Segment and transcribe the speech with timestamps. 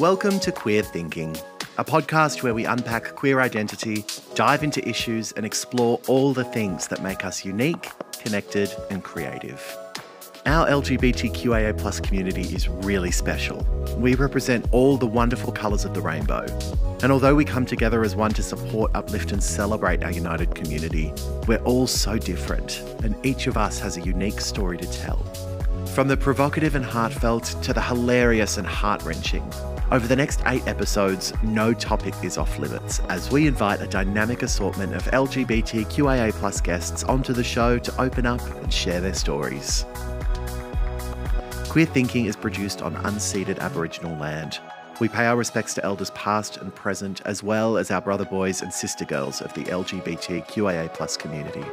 [0.00, 1.36] Welcome to Queer Thinking,
[1.78, 4.04] a podcast where we unpack queer identity,
[4.34, 9.62] dive into issues, and explore all the things that make us unique, connected, and creative.
[10.46, 13.64] Our LGBTQIA plus community is really special.
[13.96, 16.44] We represent all the wonderful colours of the rainbow.
[17.04, 21.12] And although we come together as one to support, uplift, and celebrate our united community,
[21.46, 25.18] we're all so different, and each of us has a unique story to tell.
[25.94, 29.48] From the provocative and heartfelt to the hilarious and heart wrenching,
[29.94, 34.42] over the next eight episodes, no topic is off limits as we invite a dynamic
[34.42, 39.84] assortment of LGBTQIA guests onto the show to open up and share their stories.
[41.68, 44.58] Queer Thinking is produced on unceded Aboriginal land.
[44.98, 48.62] We pay our respects to elders past and present, as well as our brother boys
[48.62, 51.64] and sister girls of the LGBTQIA community.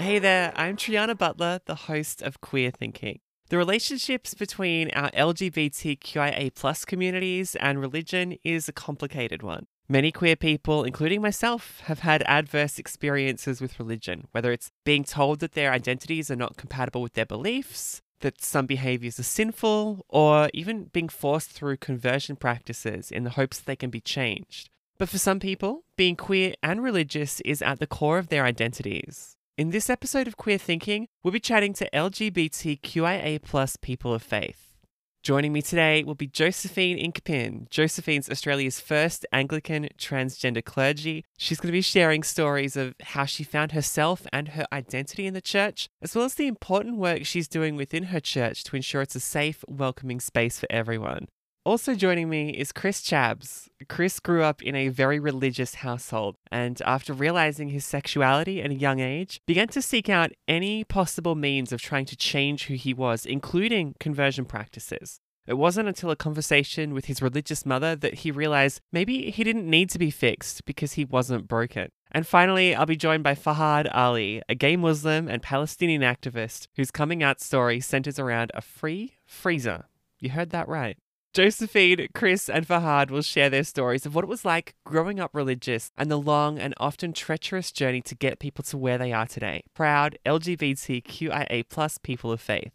[0.00, 3.20] Hey there, I'm Triana Butler, the host of Queer Thinking.
[3.52, 9.66] The relationships between our LGBTQIA plus communities and religion is a complicated one.
[9.90, 15.40] Many queer people, including myself, have had adverse experiences with religion, whether it's being told
[15.40, 20.48] that their identities are not compatible with their beliefs, that some behaviors are sinful, or
[20.54, 24.70] even being forced through conversion practices in the hopes that they can be changed.
[24.96, 29.36] But for some people, being queer and religious is at the core of their identities.
[29.58, 34.78] In this episode of Queer Thinking, we'll be chatting to LGBTQIA people of faith.
[35.22, 37.68] Joining me today will be Josephine Inkpin.
[37.68, 41.26] Josephine's Australia's first Anglican transgender clergy.
[41.36, 45.34] She's going to be sharing stories of how she found herself and her identity in
[45.34, 49.02] the church, as well as the important work she's doing within her church to ensure
[49.02, 51.28] it's a safe, welcoming space for everyone.
[51.64, 53.68] Also joining me is Chris Csabs.
[53.88, 58.74] Chris grew up in a very religious household and after realizing his sexuality at a
[58.74, 62.92] young age, began to seek out any possible means of trying to change who he
[62.92, 65.20] was, including conversion practices.
[65.46, 69.70] It wasn't until a conversation with his religious mother that he realized maybe he didn't
[69.70, 71.90] need to be fixed because he wasn't broken.
[72.10, 76.90] And finally, I'll be joined by Fahad Ali, a gay Muslim and Palestinian activist whose
[76.90, 79.84] coming out story centers around a free freezer.
[80.18, 80.96] You heard that right.
[81.32, 85.30] Josephine, Chris, and Fahad will share their stories of what it was like growing up
[85.34, 89.26] religious and the long and often treacherous journey to get people to where they are
[89.26, 89.62] today.
[89.74, 92.72] Proud LGBTQIA plus people of faith.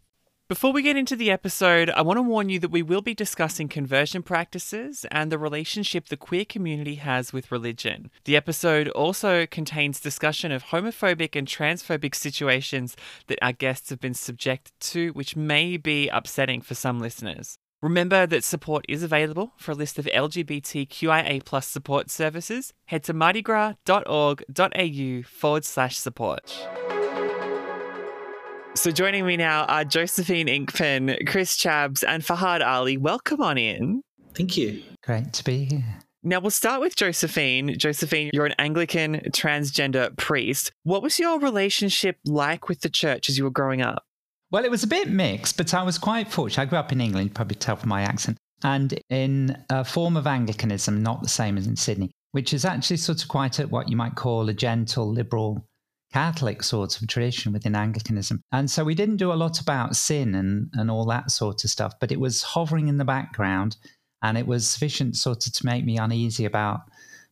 [0.48, 3.14] Before we get into the episode, I want to warn you that we will be
[3.14, 8.10] discussing conversion practices and the relationship the queer community has with religion.
[8.24, 12.96] The episode also contains discussion of homophobic and transphobic situations
[13.28, 17.56] that our guests have been subjected to, which may be upsetting for some listeners.
[17.80, 22.72] Remember that support is available for a list of LGBTQIA plus support services.
[22.86, 26.66] Head to mardigras.org.au forward slash support.
[28.74, 32.96] So joining me now are Josephine Inkpin, Chris Csabs, and Fahad Ali.
[32.96, 34.02] Welcome on in.
[34.34, 34.82] Thank you.
[35.04, 35.84] Great to be here.
[36.24, 37.78] Now we'll start with Josephine.
[37.78, 40.72] Josephine, you're an Anglican transgender priest.
[40.82, 44.02] What was your relationship like with the church as you were growing up?
[44.50, 46.62] Well, it was a bit mixed, but I was quite fortunate.
[46.62, 50.26] I grew up in England, probably tell from my accent, and in a form of
[50.26, 53.96] Anglicanism, not the same as in Sydney, which is actually sort of quite what you
[53.96, 55.66] might call a gentle liberal
[56.12, 58.40] Catholic sort of tradition within Anglicanism.
[58.50, 61.70] And so we didn't do a lot about sin and, and all that sort of
[61.70, 63.76] stuff, but it was hovering in the background
[64.22, 66.80] and it was sufficient sort of to make me uneasy about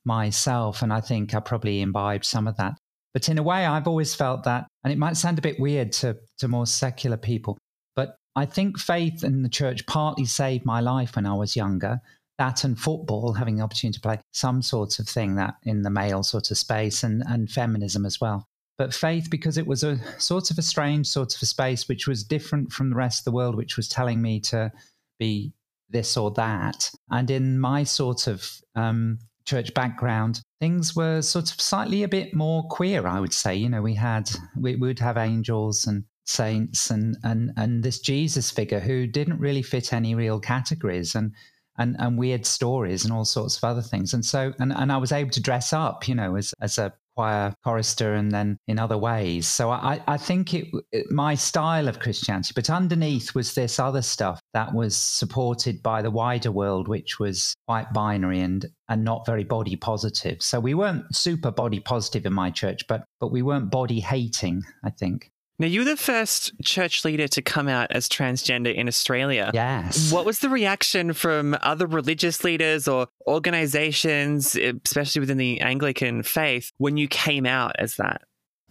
[0.04, 0.82] myself.
[0.82, 2.74] And I think I probably imbibed some of that.
[3.16, 5.90] But in a way, I've always felt that, and it might sound a bit weird
[5.92, 7.56] to, to more secular people,
[7.94, 11.98] but I think faith in the church partly saved my life when I was younger.
[12.36, 15.88] That and football, having the opportunity to play some sort of thing that in the
[15.88, 18.46] male sort of space and, and feminism as well.
[18.76, 22.06] But faith, because it was a sort of a strange sort of a space which
[22.06, 24.70] was different from the rest of the world, which was telling me to
[25.18, 25.54] be
[25.88, 26.90] this or that.
[27.10, 32.34] And in my sort of um, church background, things were sort of slightly a bit
[32.34, 33.54] more queer, I would say.
[33.54, 38.50] You know, we had, we would have angels and saints and, and, and this Jesus
[38.50, 41.32] figure who didn't really fit any real categories and,
[41.78, 44.12] and, and weird stories and all sorts of other things.
[44.12, 46.92] And so, and, and I was able to dress up, you know, as, as a
[47.16, 49.46] choir chorister and then in other ways.
[49.46, 54.02] So I, I think it, it, my style of Christianity, but underneath was this other
[54.02, 59.26] stuff that was supported by the wider world, which was quite binary and and not
[59.26, 60.42] very body positive.
[60.42, 64.62] So we weren't super body positive in my church, but but we weren't body hating.
[64.84, 65.30] I think.
[65.58, 69.50] Now, you were the first church leader to come out as transgender in Australia.
[69.54, 70.12] Yes.
[70.12, 76.22] What was the reaction from other religious leaders or organizations, eh, especially within the Anglican
[76.22, 78.22] faith, when you came out as that?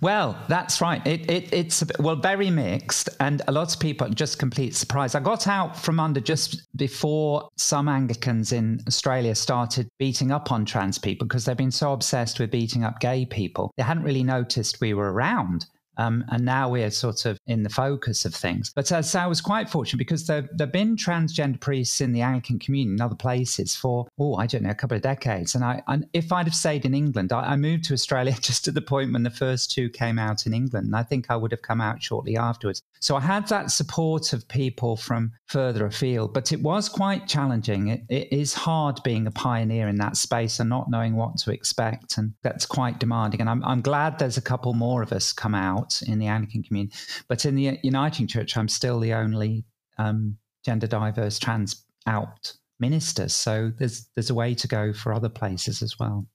[0.02, 1.06] Well, that's right.
[1.08, 5.16] It, it, it's well very mixed, and a lot of people just complete surprise.
[5.16, 10.66] I got out from under just before some Anglicans in Australia started beating up on
[10.66, 13.72] trans people because they've been so obsessed with beating up gay people.
[13.78, 15.66] They hadn't really noticed we were around.
[15.98, 18.72] Um, and now we're sort of in the focus of things.
[18.76, 22.60] But as I was quite fortunate because there have been transgender priests in the Anglican
[22.60, 25.56] community in other places for, oh, I don't know, a couple of decades.
[25.56, 28.68] And I, and if I'd have stayed in England, I, I, moved to Australia just
[28.68, 30.88] at the point when the first two came out in England.
[30.88, 32.82] And I think I would have come out shortly afterwards.
[33.00, 37.90] So I had that support of people from further afield, but it was quite challenging.
[37.90, 41.52] It, it is hard being a pioneer in that space and not knowing what to
[41.52, 42.18] expect.
[42.18, 43.42] And that's quite demanding.
[43.42, 46.28] And I'm, I'm glad there's a couple more of us come out out in the
[46.28, 46.96] Anglican community.
[47.28, 49.66] But in the Uniting Church, I'm still the only
[49.98, 53.30] um, gender diverse trans out minister.
[53.30, 56.26] So there's there's a way to go for other places as well.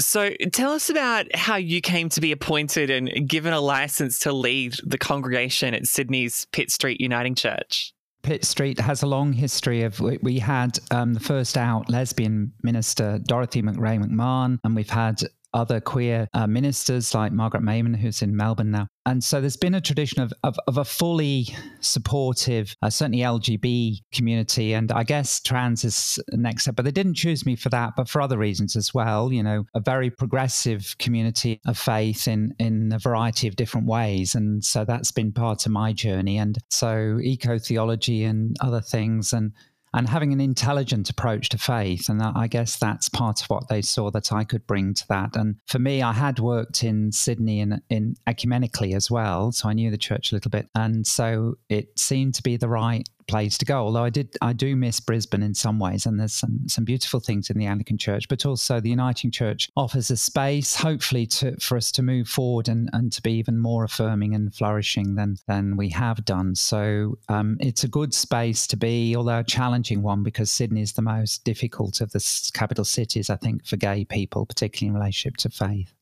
[0.00, 4.32] So tell us about how you came to be appointed and given a license to
[4.32, 7.92] lead the congregation at Sydney's Pitt Street Uniting Church.
[8.22, 10.00] Pitt Street has a long history of.
[10.00, 15.22] We had um, the first out lesbian minister, Dorothy McRae McMahon, and we've had
[15.54, 18.88] other queer uh, ministers like Margaret Mayman, who's in Melbourne now.
[19.06, 21.48] And so there's been a tradition of, of, of a fully
[21.80, 24.72] supportive, uh, certainly LGB community.
[24.72, 28.08] And I guess trans is next step, but they didn't choose me for that, but
[28.08, 29.32] for other reasons as well.
[29.32, 34.34] You know, a very progressive community of faith in, in a variety of different ways.
[34.34, 36.38] And so that's been part of my journey.
[36.38, 39.32] And so eco theology and other things.
[39.32, 39.52] And
[39.94, 42.08] and having an intelligent approach to faith.
[42.08, 45.36] And I guess that's part of what they saw that I could bring to that.
[45.36, 49.52] And for me, I had worked in Sydney in, in ecumenically as well.
[49.52, 50.68] So I knew the church a little bit.
[50.74, 53.78] And so it seemed to be the right place to go.
[53.78, 57.20] Although I did, I do miss Brisbane in some ways, and there's some some beautiful
[57.20, 61.56] things in the Anglican Church, but also the Uniting Church offers a space, hopefully, to
[61.60, 65.36] for us to move forward and and to be even more affirming and flourishing than
[65.46, 66.54] than we have done.
[66.54, 70.92] So um, it's a good space to be, although a challenging one because Sydney is
[70.92, 75.36] the most difficult of the capital cities, I think, for gay people, particularly in relationship
[75.38, 75.92] to faith.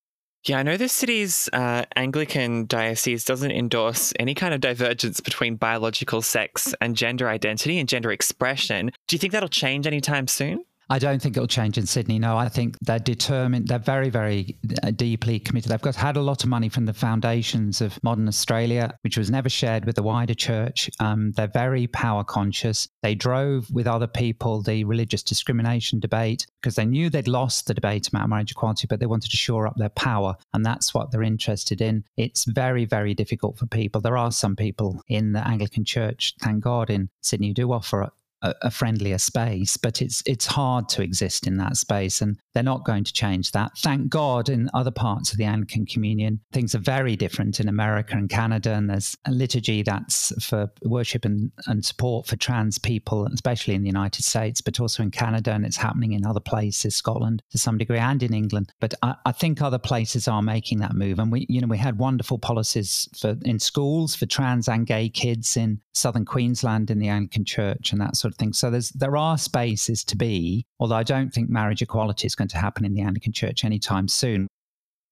[0.45, 5.55] Yeah, I know the city's uh, Anglican diocese doesn't endorse any kind of divergence between
[5.55, 8.91] biological sex and gender identity and gender expression.
[9.07, 10.65] Do you think that'll change anytime soon?
[10.93, 12.19] I don't think it'll change in Sydney.
[12.19, 13.69] No, I think they're determined.
[13.69, 15.73] They're very, very uh, deeply committed.
[15.73, 19.31] They've got had a lot of money from the foundations of modern Australia, which was
[19.31, 20.91] never shared with the wider church.
[21.01, 22.91] Um, they're very power conscious.
[23.03, 27.75] They drove with other people the religious discrimination debate because they knew they'd lost the
[27.75, 31.11] debate about marriage equality, but they wanted to shore up their power, and that's what
[31.11, 32.05] they're interested in.
[32.19, 34.03] It's very, very difficult for people.
[34.03, 38.03] There are some people in the Anglican Church, thank God, in Sydney who do offer
[38.43, 42.63] a, a friendlier space, but it's it's hard to exist in that space, and they're
[42.63, 43.73] not going to change that.
[43.79, 48.15] Thank God, in other parts of the Anglican Communion, things are very different in America
[48.15, 53.27] and Canada, and there's a liturgy that's for worship and, and support for trans people,
[53.33, 56.97] especially in the United States, but also in Canada, and it's happening in other places,
[56.97, 58.73] Scotland to some degree, and in England.
[58.81, 61.79] But I, I think other places are making that move, and we, you know, we
[61.79, 66.99] had wonderful policies for in schools for trans and gay kids in southern Queensland in
[66.99, 68.53] the Anglican Church, and that sort of thing.
[68.53, 72.49] So there's there are spaces to be, although I don't think marriage equality is going
[72.49, 74.49] to happen in the Anglican Church anytime soon.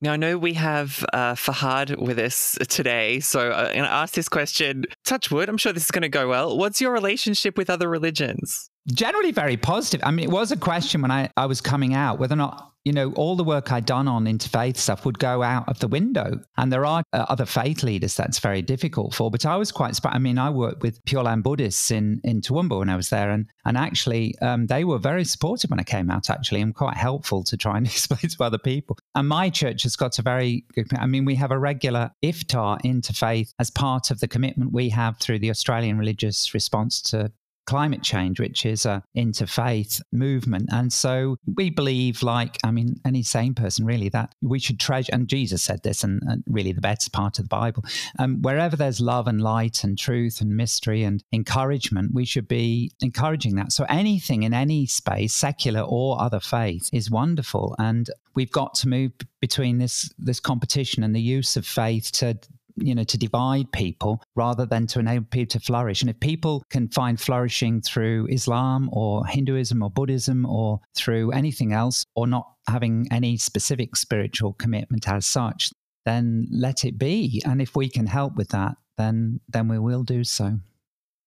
[0.02, 4.14] Now, I know we have uh, Fahad with us today, so I'm going to ask
[4.14, 4.84] this question.
[5.04, 6.56] Touch wood, I'm sure this is going to go well.
[6.56, 8.69] What's your relationship with other religions?
[8.88, 10.00] Generally, very positive.
[10.02, 12.70] I mean, it was a question when I, I was coming out whether or not
[12.84, 15.88] you know, all the work I'd done on interfaith stuff would go out of the
[15.88, 16.40] window.
[16.56, 19.30] And there are uh, other faith leaders that's very difficult for.
[19.30, 22.78] But I was quite, I mean, I worked with Pure Land Buddhists in, in Toowoomba
[22.78, 23.30] when I was there.
[23.30, 26.96] And, and actually, um, they were very supportive when I came out, actually, and quite
[26.96, 28.96] helpful to try and explain to other people.
[29.14, 32.80] And my church has got a very good, I mean, we have a regular iftar
[32.82, 37.30] interfaith as part of the commitment we have through the Australian religious response to
[37.66, 40.68] climate change, which is a interfaith movement.
[40.72, 45.10] And so we believe, like, I mean, any sane person really, that we should treasure,
[45.12, 47.84] and Jesus said this, and, and really the best part of the Bible,
[48.18, 52.90] um, wherever there's love and light and truth and mystery and encouragement, we should be
[53.00, 53.72] encouraging that.
[53.72, 57.76] So anything in any space, secular or other faith, is wonderful.
[57.78, 62.38] And we've got to move between this this competition and the use of faith to
[62.80, 66.00] you know, to divide people rather than to enable people to flourish.
[66.00, 71.72] And if people can find flourishing through Islam or Hinduism or Buddhism or through anything
[71.72, 75.72] else, or not having any specific spiritual commitment as such,
[76.04, 77.42] then let it be.
[77.44, 80.58] And if we can help with that, then then we will do so.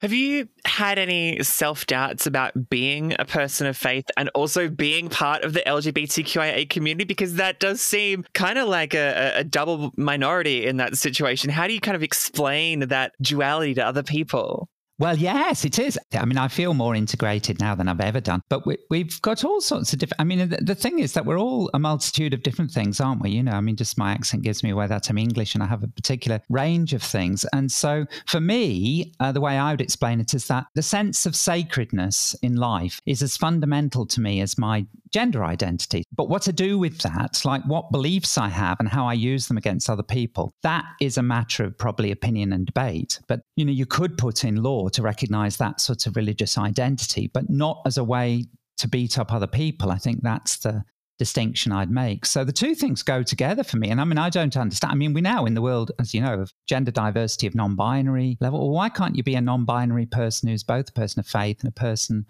[0.04, 5.08] Have you had any self doubts about being a person of faith and also being
[5.08, 7.06] part of the LGBTQIA community?
[7.06, 11.50] Because that does seem kind of like a, a, double minority in that situation.
[11.50, 14.68] How do you kind of explain that duality to other people?
[15.00, 15.98] Well, yes, it is.
[16.14, 18.42] I mean, I feel more integrated now than I've ever done.
[18.50, 20.22] But we, have got all sorts of different.
[20.22, 23.22] I mean, the, the, thing is that we're all a multitude of different things, aren't
[23.22, 23.32] we?
[23.32, 25.68] You know, I mean, just my accent gives me away that I'm English and I
[25.68, 27.44] have a particular range of things.
[27.54, 31.26] And so for me, uh, the way I would explain it is that the sense
[31.26, 36.04] of sacredness in life is as fundamental to me as my gender identity.
[36.12, 39.48] But what to do with that, like what beliefs I have and how I use
[39.48, 43.20] them against other people, that is a matter of probably opinion and debate.
[43.28, 47.30] But, you know, you could put in law to recognize that sort of religious identity,
[47.34, 48.46] but not as a way
[48.78, 49.92] to beat up other people.
[49.92, 50.84] I think that's the
[51.20, 52.25] distinction I'd make.
[52.25, 53.90] So the two things go together for me.
[53.90, 54.92] And I mean, I don't understand.
[54.92, 57.75] I mean, we're now in the world, as you know, of gender diversity of non
[57.75, 58.60] binary level.
[58.60, 61.60] Well, why can't you be a non binary person who's both a person of faith
[61.62, 62.25] and a person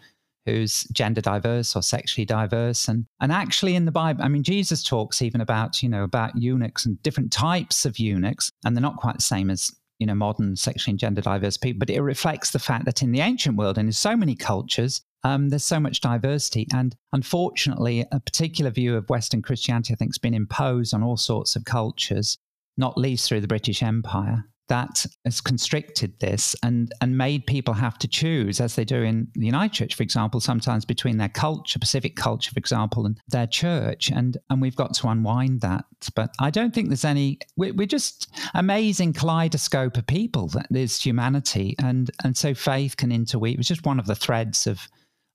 [0.46, 4.84] who's gender diverse or sexually diverse and and actually in the bible i mean jesus
[4.84, 8.98] talks even about you know about eunuchs and different types of eunuchs and they're not
[8.98, 12.52] quite the same as you know modern sexually and gender diverse people but it reflects
[12.52, 15.80] the fact that in the ancient world and in so many cultures um, there's so
[15.80, 16.68] much diversity.
[16.74, 21.18] And unfortunately a particular view of western christianity i think has been imposed on all
[21.18, 22.38] sorts of cultures
[22.78, 27.98] not least through the british empire that has constricted this and, and made people have
[28.00, 31.80] to choose, as they do in the Uniting Church, for example, sometimes between their culture,
[31.80, 34.10] Pacific culture, for example, and their church.
[34.10, 35.86] And, and we've got to unwind that.
[36.16, 41.02] But I don't think there's any, we're, we're just amazing kaleidoscope of people that there's
[41.02, 41.76] humanity.
[41.80, 43.60] And, and so faith can interweave.
[43.60, 44.88] It's just one of the threads of,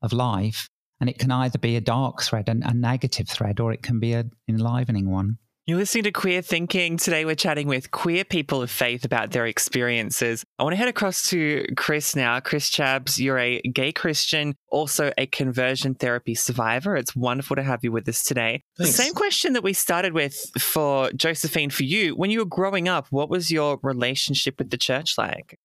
[0.03, 0.69] of life.
[1.01, 4.01] And it can either be a dark thread, a, a negative thread, or it can
[4.01, 5.39] be an enlivening one.
[5.69, 6.97] You're listening to Queer Thinking.
[6.97, 10.43] Today we're chatting with queer people of faith about their experiences.
[10.59, 12.41] I want to head across to Chris now.
[12.41, 16.97] Chris Csabs, you're a gay Christian, also a conversion therapy survivor.
[16.97, 18.63] It's wonderful to have you with us today.
[18.79, 18.97] Thanks.
[18.97, 22.17] The same question that we started with for Josephine for you.
[22.17, 25.59] When you were growing up, what was your relationship with the church like?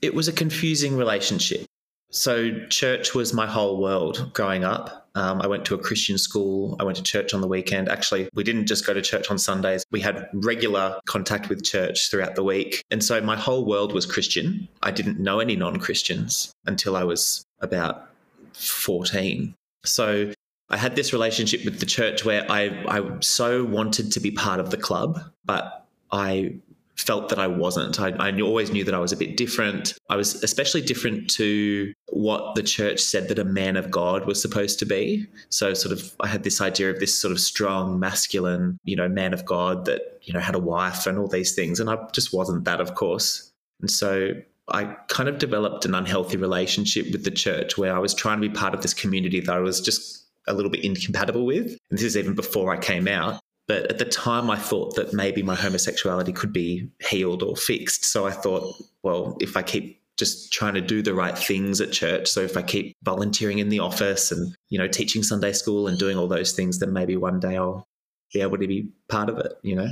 [0.00, 1.66] It was a confusing relationship.
[2.10, 4.99] So, church was my whole world growing up.
[5.14, 6.76] Um, I went to a Christian school.
[6.78, 7.88] I went to church on the weekend.
[7.88, 9.84] Actually, we didn't just go to church on Sundays.
[9.90, 12.84] We had regular contact with church throughout the week.
[12.90, 14.68] And so my whole world was Christian.
[14.82, 18.08] I didn't know any non Christians until I was about
[18.54, 19.54] 14.
[19.84, 20.32] So
[20.68, 24.60] I had this relationship with the church where I, I so wanted to be part
[24.60, 26.54] of the club, but I
[27.00, 28.00] felt that I wasn't.
[28.00, 29.94] I, I, always knew that I was a bit different.
[30.08, 34.40] I was especially different to what the church said that a man of God was
[34.40, 35.26] supposed to be.
[35.48, 39.08] So, sort of, I had this idea of this sort of strong, masculine, you know,
[39.08, 41.80] man of God that, you know, had a wife and all these things.
[41.80, 43.52] And I just wasn't that, of course.
[43.80, 44.32] And so
[44.68, 48.48] I kind of developed an unhealthy relationship with the church where I was trying to
[48.48, 51.66] be part of this community that I was just a little bit incompatible with.
[51.90, 53.40] And this is even before I came out.
[53.70, 58.04] But at the time, I thought that maybe my homosexuality could be healed or fixed.
[58.04, 58.64] So I thought,
[59.04, 62.56] well, if I keep just trying to do the right things at church, so if
[62.56, 66.26] I keep volunteering in the office and, you know, teaching Sunday school and doing all
[66.26, 67.86] those things, then maybe one day I'll
[68.34, 69.86] be able to be part of it, you know?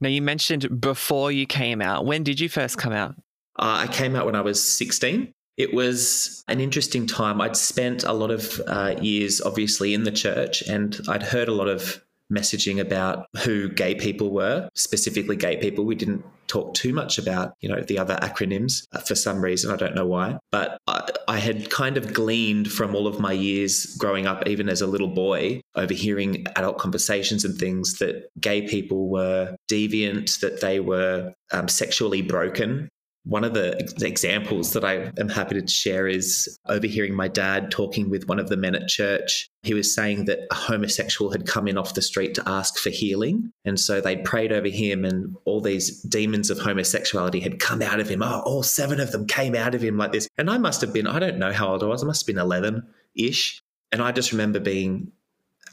[0.00, 2.06] Now, you mentioned before you came out.
[2.06, 3.16] When did you first come out?
[3.58, 5.32] Uh, I came out when I was 16.
[5.56, 7.40] It was an interesting time.
[7.40, 11.52] I'd spent a lot of uh, years, obviously, in the church, and I'd heard a
[11.52, 12.00] lot of
[12.32, 15.84] messaging about who gay people were, specifically gay people.
[15.84, 19.70] We didn't talk too much about, you know, the other acronyms uh, for some reason.
[19.70, 20.38] I don't know why.
[20.50, 24.68] But I, I, had kind of gleaned from all of my years growing up, even
[24.68, 30.60] as a little boy, overhearing adult conversations and things that gay people were deviant, that
[30.60, 32.88] they were um, sexually broken,
[33.28, 38.08] one of the examples that I am happy to share is overhearing my dad talking
[38.08, 39.50] with one of the men at church.
[39.62, 42.88] He was saying that a homosexual had come in off the street to ask for
[42.88, 43.52] healing.
[43.66, 48.00] And so they prayed over him, and all these demons of homosexuality had come out
[48.00, 48.22] of him.
[48.22, 50.26] Oh, all seven of them came out of him like this.
[50.38, 52.34] And I must have been, I don't know how old I was, I must have
[52.34, 52.82] been 11
[53.14, 53.62] ish.
[53.92, 55.12] And I just remember being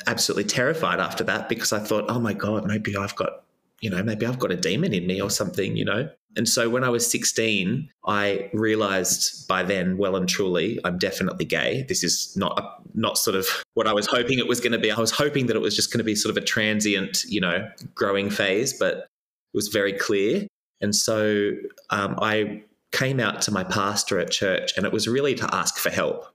[0.07, 3.44] absolutely terrified after that because I thought, oh my God, maybe I've got
[3.81, 6.09] you know, maybe I've got a demon in me or something, you know?
[6.37, 11.45] And so when I was 16, I realized by then, well and truly, I'm definitely
[11.45, 11.85] gay.
[11.87, 14.91] This is not not sort of what I was hoping it was going to be.
[14.91, 17.39] I was hoping that it was just going to be sort of a transient, you
[17.39, 19.05] know, growing phase, but it
[19.53, 20.47] was very clear.
[20.81, 21.51] And so
[21.89, 25.77] um, I came out to my pastor at church, and it was really to ask
[25.77, 26.27] for help.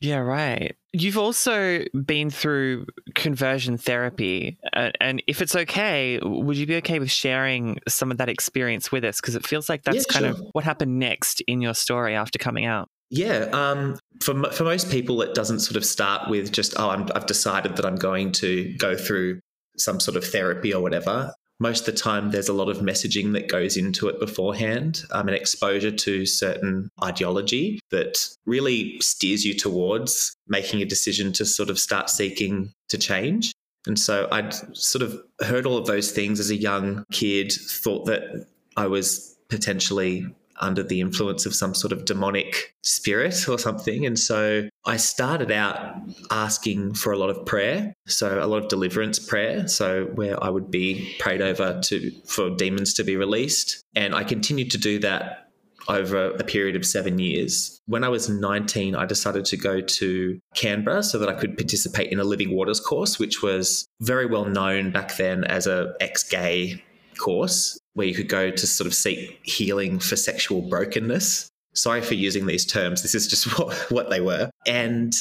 [0.00, 0.76] Yeah, right.
[0.92, 4.58] You've also been through conversion therapy.
[5.00, 9.04] And if it's okay, would you be okay with sharing some of that experience with
[9.04, 9.20] us?
[9.20, 12.38] Because it feels like that's Yeah, kind of what happened next in your story after
[12.38, 12.88] coming out.
[13.10, 17.08] Yeah, um, for for most people, it doesn't sort of start with just oh, I'm,
[17.14, 19.40] I've decided that I'm going to go through
[19.78, 21.32] some sort of therapy or whatever.
[21.58, 25.28] Most of the time, there's a lot of messaging that goes into it beforehand, um,
[25.28, 31.70] and exposure to certain ideology that really steers you towards making a decision to sort
[31.70, 33.52] of start seeking to change.
[33.86, 38.04] And so I'd sort of heard all of those things as a young kid, thought
[38.06, 38.46] that
[38.76, 40.26] I was potentially
[40.60, 44.06] under the influence of some sort of demonic spirit or something.
[44.06, 45.96] And so I started out
[46.30, 47.92] asking for a lot of prayer.
[48.06, 49.68] So a lot of deliverance prayer.
[49.68, 53.82] So where I would be prayed over to for demons to be released.
[53.94, 55.46] And I continued to do that
[55.88, 57.80] over a period of seven years.
[57.86, 62.10] When I was 19, I decided to go to Canberra so that I could participate
[62.10, 66.82] in a Living Waters course, which was very well known back then as a ex-gay
[67.18, 71.48] course where you could go to sort of seek healing for sexual brokenness.
[71.74, 73.00] Sorry for using these terms.
[73.00, 74.50] This is just what, what they were.
[74.66, 75.14] And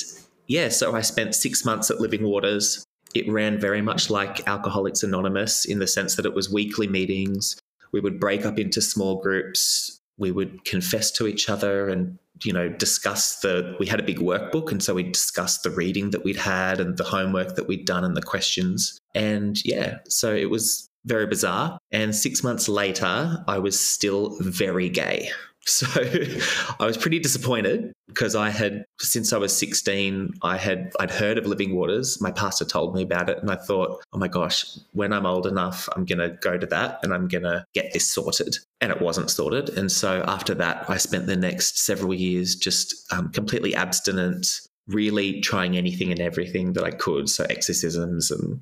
[0.48, 2.84] yeah, so I spent six months at Living Waters.
[3.16, 7.56] It ran very much like Alcoholics Anonymous in the sense that it was weekly meetings.
[7.94, 10.02] We would break up into small groups.
[10.18, 14.20] We would confess to each other and you know discuss the we had a big
[14.20, 17.86] workbook and so we discussed the reading that we'd had and the homework that we'd
[17.86, 21.78] done and the questions and yeah so it was very bizarre.
[21.92, 25.30] And 6 months later I was still very gay.
[25.68, 25.88] So
[26.80, 31.40] I was pretty disappointed because I had since I was 16 I had I'd heard
[31.40, 32.22] of living waters.
[32.22, 35.48] My pastor told me about it and I thought oh my gosh when I'm old
[35.48, 38.58] enough I'm going to go to that and I'm going to get this sorted.
[38.80, 39.70] And it wasn't sorted.
[39.70, 45.42] And so after that I spent the next several years just um, completely abstinent really
[45.42, 47.30] trying anything and everything that I could.
[47.30, 48.62] So exorcisms and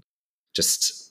[0.55, 1.02] just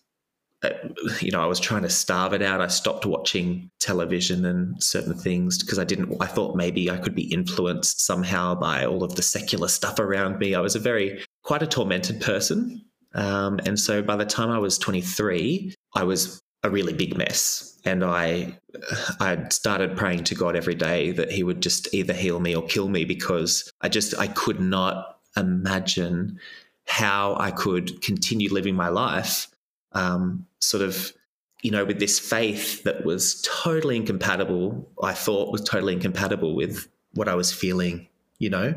[1.21, 2.61] you know, I was trying to starve it out.
[2.61, 7.14] I stopped watching television and certain things because I didn't, I thought maybe I could
[7.14, 10.54] be influenced somehow by all of the secular stuff around me.
[10.54, 12.85] I was a very, quite a tormented person.
[13.14, 17.76] Um, and so by the time I was 23, I was a really big mess.
[17.85, 18.57] And I,
[19.19, 22.62] I started praying to God every day that He would just either heal me or
[22.62, 26.39] kill me because I just, I could not imagine
[26.87, 29.49] how I could continue living my life
[29.95, 31.13] um, sort of,
[31.63, 36.89] you know, with this faith that was totally incompatible, I thought was totally incompatible with
[37.15, 38.75] what I was feeling, you know?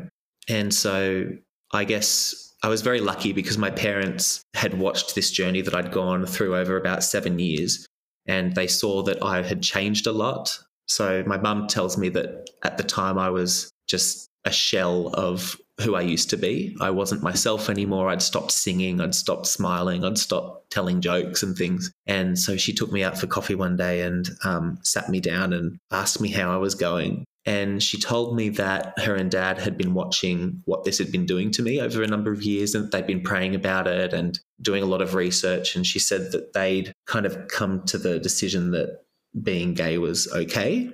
[0.48, 1.28] And so
[1.72, 5.92] I guess I was very lucky because my parents had watched this journey that I'd
[5.92, 7.86] gone through over about seven years
[8.26, 10.58] and they saw that I had changed a lot.
[10.86, 15.56] So my mum tells me that at the time I was just a shell of
[15.80, 16.76] who I used to be.
[16.80, 18.08] I wasn't myself anymore.
[18.08, 21.90] I'd stopped singing, I'd stopped smiling, I'd stopped telling jokes and things.
[22.06, 25.52] And so she took me out for coffee one day and um, sat me down
[25.52, 27.24] and asked me how I was going.
[27.44, 31.26] And she told me that her and dad had been watching what this had been
[31.26, 34.40] doing to me over a number of years and they'd been praying about it and
[34.60, 35.76] doing a lot of research.
[35.76, 39.04] And she said that they'd kind of come to the decision that
[39.40, 40.92] being gay was okay.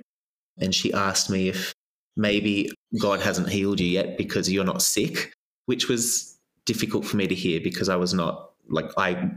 [0.59, 1.73] And she asked me if
[2.15, 5.33] maybe God hasn't healed you yet because you're not sick,
[5.65, 9.31] which was difficult for me to hear because I was not like, I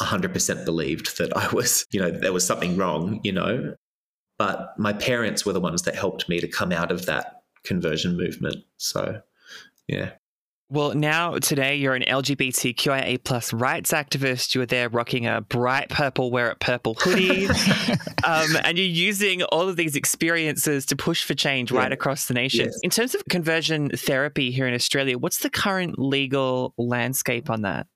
[0.00, 3.74] 100% believed that I was, you know, there was something wrong, you know.
[4.38, 8.16] But my parents were the ones that helped me to come out of that conversion
[8.16, 8.56] movement.
[8.78, 9.20] So,
[9.86, 10.12] yeah.
[10.70, 14.54] Well, now today you're an LGBTQIA plus rights activist.
[14.54, 17.46] You were there rocking a bright purple wear it purple hoodie,
[18.24, 21.80] um, and you're using all of these experiences to push for change Yeah.
[21.80, 22.64] right across the nation.
[22.66, 22.80] Yes.
[22.82, 27.86] In terms of conversion therapy here in Australia, what's the current legal landscape on that?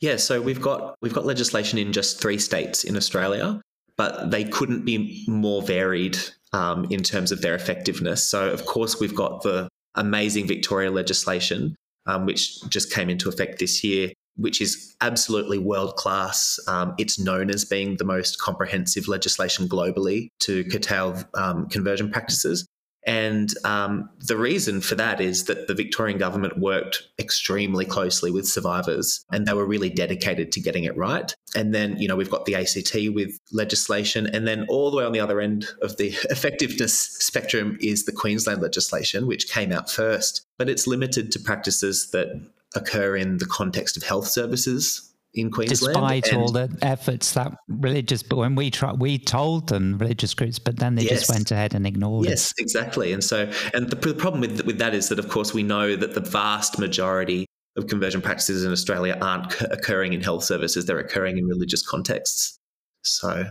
[0.00, 3.62] Yeah, so we've got we've got legislation in just three states in Australia,
[3.96, 6.18] but they couldn't be more varied
[6.52, 8.28] um, in terms of their effectiveness.
[8.28, 11.74] So of course we've got the amazing Victoria legislation,
[12.06, 16.58] um, which just came into effect this year, which is absolutely world class.
[16.68, 22.66] Um, it's known as being the most comprehensive legislation globally to curtail um, conversion practices.
[23.06, 28.48] And um, the reason for that is that the Victorian government worked extremely closely with
[28.48, 31.34] survivors and they were really dedicated to getting it right.
[31.54, 34.26] And then, you know, we've got the ACT with legislation.
[34.26, 38.12] And then all the way on the other end of the effectiveness spectrum is the
[38.12, 40.46] Queensland legislation, which came out first.
[40.58, 42.28] But it's limited to practices that
[42.74, 45.94] occur in the context of health services in Queensland.
[45.94, 50.34] Despite and all the efforts that religious, but when we try, we told them religious
[50.34, 51.20] groups, but then they yes.
[51.20, 52.34] just went ahead and ignored yes, it.
[52.34, 53.12] Yes, exactly.
[53.12, 55.96] And so, and the, the problem with with that is that, of course, we know
[55.96, 60.98] that the vast majority of conversion practices in Australia aren't occurring in health services; they're
[60.98, 62.58] occurring in religious contexts.
[63.02, 63.46] So,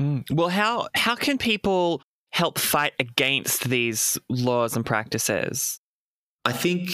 [0.00, 0.30] mm.
[0.30, 5.80] well, how how can people help fight against these laws and practices?
[6.46, 6.90] I think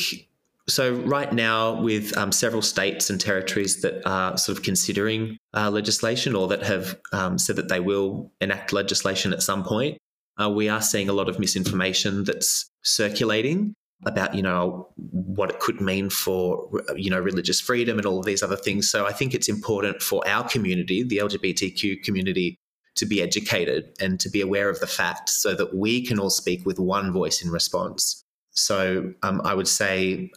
[0.70, 5.70] so right now, with um, several states and territories that are sort of considering uh,
[5.70, 9.98] legislation or that have um, said that they will enact legislation at some point,
[10.40, 13.74] uh, we are seeing a lot of misinformation that's circulating
[14.06, 18.24] about you know what it could mean for you know religious freedom and all of
[18.24, 18.90] these other things.
[18.90, 22.56] So I think it's important for our community, the LGBTQ community,
[22.96, 26.30] to be educated and to be aware of the facts, so that we can all
[26.30, 28.24] speak with one voice in response.
[28.52, 30.30] So um, I would say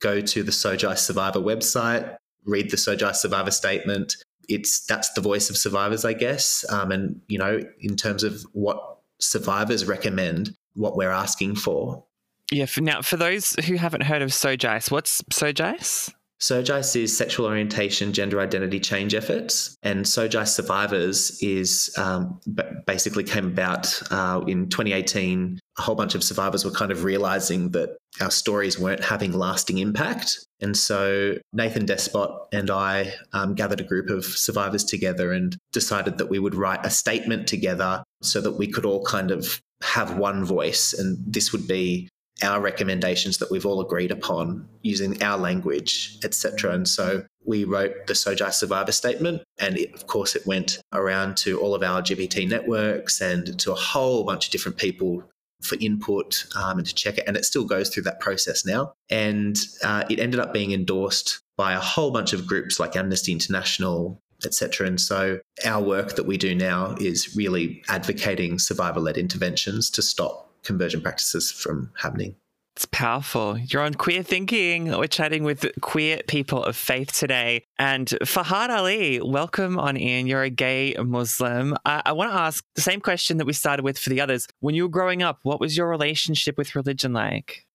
[0.00, 4.16] go to the SOGI Survivor website, read the SOGI Survivor statement.
[4.48, 6.64] It's that's the voice of survivors, I guess.
[6.70, 12.04] Um, and you know, in terms of what survivors recommend, what we're asking for.
[12.50, 12.66] Yeah.
[12.66, 16.12] For now, for those who haven't heard of SOGICE, what's SOGICE?
[16.40, 22.40] SOGICE is sexual orientation, gender identity change efforts, and SOGICE Survivors is um,
[22.86, 25.58] basically came about uh, in 2018.
[25.78, 29.78] A whole bunch of survivors were kind of realizing that our stories weren't having lasting
[29.78, 35.56] impact, and so Nathan Despott and I um, gathered a group of survivors together and
[35.72, 39.60] decided that we would write a statement together so that we could all kind of
[39.82, 42.08] have one voice, and this would be
[42.42, 46.72] our recommendations that we've all agreed upon using our language, etc.
[46.72, 51.36] And so we wrote the SOGI Survivor Statement, and it, of course, it went around
[51.38, 55.22] to all of our LGBT networks and to a whole bunch of different people
[55.62, 57.24] for input um, and to check it.
[57.26, 58.92] And it still goes through that process now.
[59.10, 63.32] And uh, it ended up being endorsed by a whole bunch of groups like Amnesty
[63.32, 64.86] International, etc.
[64.86, 70.02] And so our work that we do now is really advocating survivor led interventions to
[70.02, 72.36] stop conversion practices from happening.
[72.76, 73.58] It's powerful.
[73.58, 74.96] You're on Queer Thinking.
[74.96, 77.64] We're chatting with queer people of faith today.
[77.76, 80.28] And Fahad Ali, welcome on in.
[80.28, 81.76] You're a gay Muslim.
[81.84, 84.46] I, I want to ask the same question that we started with for the others.
[84.60, 87.66] When you were growing up, what was your relationship with religion like?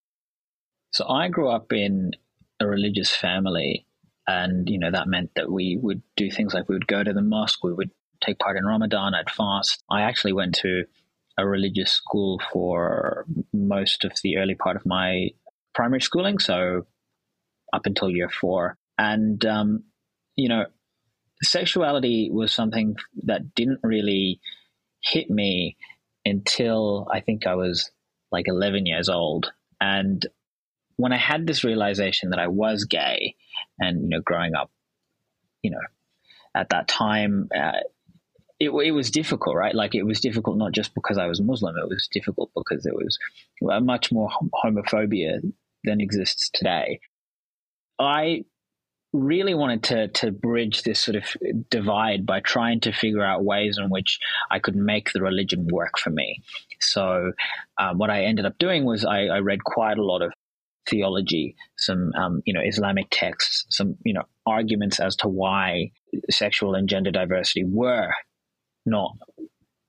[0.91, 2.11] So I grew up in
[2.61, 3.85] a religious family.
[4.25, 7.11] And, you know, that meant that we would do things like we would go to
[7.11, 7.91] the mosque, we would
[8.23, 9.83] take part in Ramadan, I'd fast.
[9.91, 10.85] I actually went to
[11.37, 15.29] a religious school for most of the early part of my
[15.73, 16.85] primary schooling, so
[17.73, 18.77] up until year four.
[18.97, 19.83] And, um,
[20.35, 20.65] you know,
[21.41, 24.39] sexuality was something that didn't really
[25.01, 25.77] hit me
[26.25, 27.91] until I think I was
[28.31, 29.51] like 11 years old.
[29.81, 30.25] And
[30.95, 33.35] when I had this realization that I was gay
[33.79, 34.71] and, you know, growing up,
[35.61, 35.81] you know,
[36.55, 37.79] at that time, uh,
[38.63, 39.75] it, it was difficult, right?
[39.75, 41.75] Like it was difficult not just because I was Muslim.
[41.77, 43.17] It was difficult because there was
[43.61, 44.29] much more
[44.63, 45.39] homophobia
[45.83, 46.99] than exists today.
[47.99, 48.45] I
[49.11, 51.23] really wanted to to bridge this sort of
[51.69, 55.99] divide by trying to figure out ways in which I could make the religion work
[55.99, 56.41] for me.
[56.79, 57.33] So,
[57.79, 60.33] um, what I ended up doing was I, I, read quite a lot of
[60.89, 65.91] theology, some um, you know Islamic texts, some you know arguments as to why
[66.31, 68.09] sexual and gender diversity were
[68.85, 69.11] not,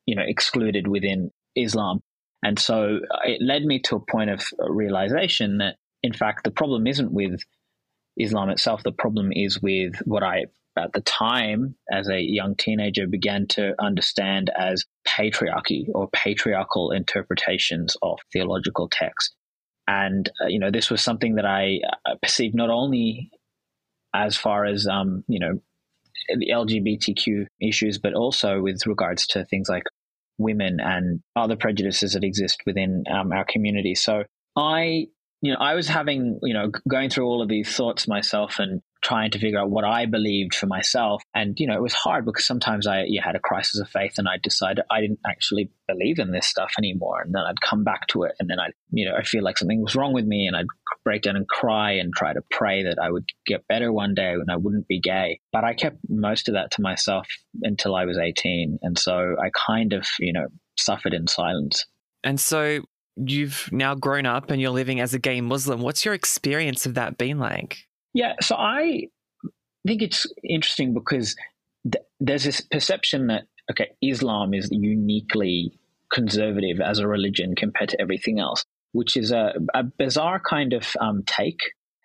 [0.07, 2.03] you know, excluded within Islam.
[2.43, 6.51] And so uh, it led me to a point of realization that, in fact, the
[6.51, 7.41] problem isn't with
[8.19, 8.83] Islam itself.
[8.83, 13.75] The problem is with what I, at the time, as a young teenager, began to
[13.81, 19.35] understand as patriarchy or patriarchal interpretations of theological text.
[19.87, 23.31] And, uh, you know, this was something that I uh, perceived not only
[24.15, 25.61] as far as, um, you know,
[26.29, 29.85] the LGBTQ issues, but also with regards to things like
[30.39, 33.95] women and other prejudices that exist within um, our community.
[33.95, 34.25] So
[34.57, 35.07] I,
[35.43, 38.81] you know, I was having, you know, going through all of these thoughts myself and
[39.05, 41.23] trying to figure out what I believed for myself.
[41.35, 44.15] And, you know, it was hard because sometimes I you had a crisis of faith
[44.19, 47.21] and I decided I didn't actually believe in this stuff anymore.
[47.21, 49.59] And then I'd come back to it and then I'd, you know, I feel like
[49.59, 50.67] something was wrong with me and I'd
[51.05, 54.33] break down and cry and try to pray that I would get better one day
[54.33, 55.41] and I wouldn't be gay.
[55.53, 57.29] But I kept most of that to myself
[57.63, 58.79] until I was 18.
[58.83, 60.47] And so I kind of, you know,
[60.79, 61.85] suffered in silence.
[62.25, 62.81] And so
[63.17, 65.83] you've now grown up and you're living as a gay Muslim.
[65.83, 67.87] What's your experience of that been like?
[68.15, 69.09] Yeah, so I
[69.87, 71.37] think it's interesting because
[71.91, 75.79] th- there's this perception that okay, Islam is uniquely
[76.13, 80.87] conservative as a religion compared to everything else, which is a, a bizarre kind of
[81.01, 81.61] um, take.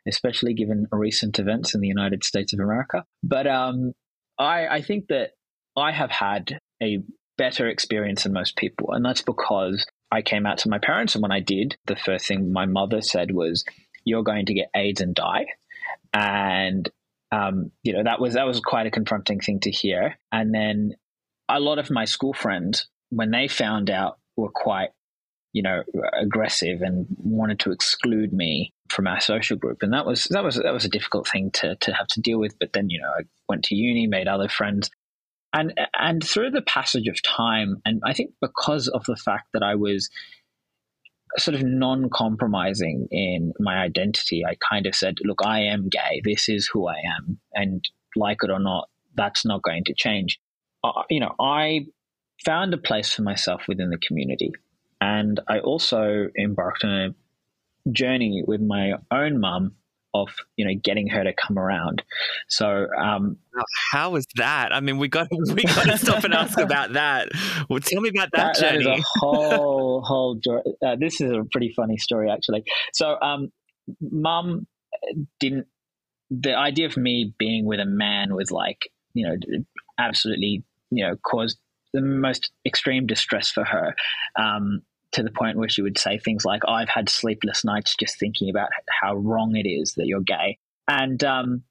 [0.08, 3.04] especially given recent events in the United States of America.
[3.22, 3.93] But um,
[4.39, 5.32] I, I think that
[5.78, 7.00] I have had a
[7.38, 11.22] better experience than most people, and that's because I came out to my parents, and
[11.22, 13.63] when I did, the first thing my mother said was,
[14.06, 15.45] "You're going to get AIDS and die,"
[16.13, 16.89] and
[17.32, 20.17] um, you know that was that was quite a confronting thing to hear.
[20.32, 20.95] And then
[21.48, 24.89] a lot of my school friends, when they found out, were quite
[25.54, 25.84] you know
[26.19, 29.80] aggressive and wanted to exclude me from our social group.
[29.82, 32.39] And that was that was that was a difficult thing to to have to deal
[32.39, 32.58] with.
[32.60, 34.89] But then you know I went to uni made other friends.
[35.52, 39.63] And and through the passage of time and I think because of the fact that
[39.63, 40.10] I was
[41.38, 44.44] sort of non-compromising in my identity.
[44.46, 46.22] I kind of said look I am gay.
[46.24, 47.39] This is who I am.
[47.54, 50.39] And like it or not that's not going to change.
[50.84, 51.86] Uh, you know I
[52.46, 54.52] found a place for myself within the community.
[55.02, 59.76] And I also embarked on a journey with my own mum
[60.13, 62.04] of you know getting her to come around.
[62.48, 63.38] So um,
[63.91, 64.74] how was that?
[64.74, 67.30] I mean, we got we got to stop and ask about that.
[67.69, 68.86] Well, tell me about that, that journey.
[68.86, 70.39] That is a whole whole.
[70.86, 72.63] Uh, this is a pretty funny story actually.
[72.93, 73.52] So, um,
[74.02, 74.67] mum
[75.39, 75.67] didn't.
[76.32, 79.36] The idea of me being with a man was like you know
[79.98, 81.58] absolutely you know caused
[81.93, 83.95] the most extreme distress for her.
[84.39, 84.82] Um,
[85.13, 88.19] to the point where she would say things like, oh, I've had sleepless nights just
[88.19, 88.69] thinking about
[89.02, 90.58] how wrong it is that you're gay.
[90.88, 91.63] And, um,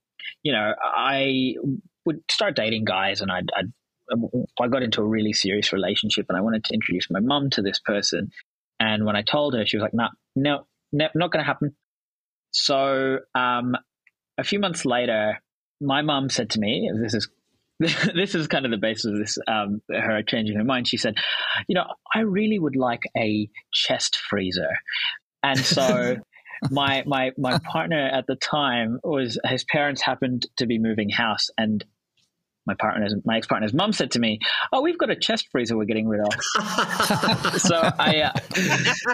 [0.43, 1.55] you know, I
[2.05, 3.73] would start dating guys and I'd, I'd,
[4.61, 7.63] I got into a really serious relationship and I wanted to introduce my mum to
[7.63, 8.31] this person.
[8.81, 11.77] And when I told her, she was like, nah, no, no, not going to happen.
[12.51, 13.77] So um,
[14.39, 15.39] a few months later,
[15.81, 17.29] my mum said to me, this is
[18.15, 20.89] this is kind of the basis of this um, her changing her mind.
[20.89, 21.15] She said
[21.69, 24.71] you know i really would like a chest freezer.
[25.43, 26.17] And so
[26.71, 31.49] my my my partner at the time was his parents happened to be moving house
[31.57, 31.85] and
[32.69, 34.39] my partner's my ex partner's mum said to me,
[34.73, 36.33] "Oh, we've got a chest freezer we're getting rid of."
[37.61, 38.33] so I, uh,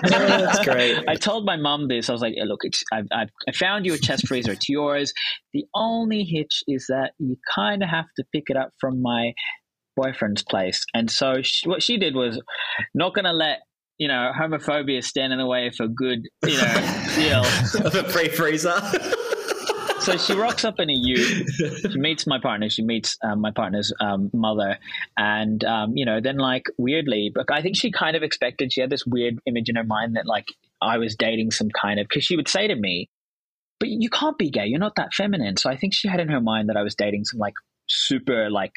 [0.02, 1.08] that's great.
[1.08, 2.10] I told my mum this.
[2.10, 2.60] I was like, "Look,
[2.92, 4.52] I've, I've, I found you a chest freezer.
[4.52, 5.14] It's yours.
[5.54, 9.32] The only hitch is that you kind of have to pick it up from my
[9.96, 12.40] boyfriend's place." And so she, what she did was
[12.94, 13.60] not going to let
[13.98, 16.74] you know homophobia stand in the way for good you know
[17.14, 17.42] deal.
[17.90, 18.74] the free freezer
[20.04, 21.16] so she rocks up in a U.
[21.16, 22.68] She meets my partner.
[22.68, 24.78] She meets um, my partner's um, mother,
[25.16, 28.72] and um, you know, then like weirdly, but I think she kind of expected.
[28.72, 30.48] She had this weird image in her mind that like
[30.80, 33.08] I was dating some kind of because she would say to me,
[33.80, 34.66] "But you can't be gay.
[34.66, 36.94] You're not that feminine." So I think she had in her mind that I was
[36.94, 37.54] dating some like
[37.88, 38.72] super like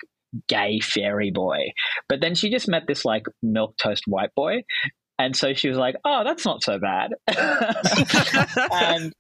[0.48, 1.72] gay fairy boy.
[2.10, 4.64] But then she just met this like milk toast white boy.
[5.20, 7.12] And so she was like, oh, that's not so bad.
[8.72, 9.14] and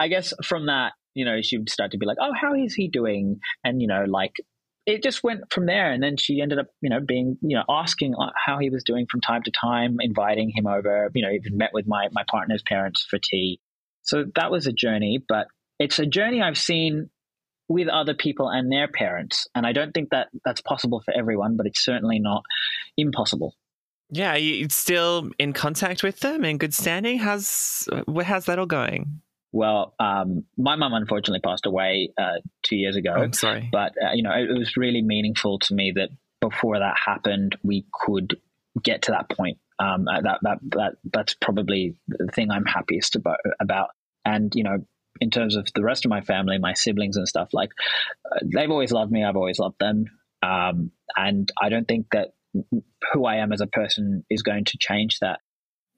[0.00, 2.74] I guess from that, you know, she would start to be like, oh, how is
[2.74, 3.40] he doing?
[3.64, 4.36] And, you know, like
[4.86, 5.92] it just went from there.
[5.92, 8.82] And then she ended up, you know, being, you know, asking uh, how he was
[8.82, 12.24] doing from time to time, inviting him over, you know, even met with my, my
[12.28, 13.60] partner's parents for tea.
[14.02, 15.46] So that was a journey, but
[15.78, 17.10] it's a journey I've seen
[17.68, 19.46] with other people and their parents.
[19.54, 22.42] And I don't think that that's possible for everyone, but it's certainly not
[22.96, 23.54] impossible.
[24.10, 27.18] Yeah, you still in contact with them in good standing?
[27.18, 27.88] How's
[28.24, 29.22] how's that all going?
[29.52, 33.12] Well, um, my mum unfortunately passed away uh, two years ago.
[33.14, 36.08] Oh, I'm sorry, but uh, you know it, it was really meaningful to me that
[36.40, 38.38] before that happened, we could
[38.82, 39.58] get to that point.
[39.78, 43.38] Um, uh, that that that that's probably the thing I'm happiest about.
[43.60, 43.90] About
[44.24, 44.78] and you know,
[45.20, 47.70] in terms of the rest of my family, my siblings and stuff, like
[48.30, 49.24] uh, they've always loved me.
[49.24, 50.06] I've always loved them,
[50.42, 52.34] um, and I don't think that
[53.12, 55.40] who I am as a person is going to change that.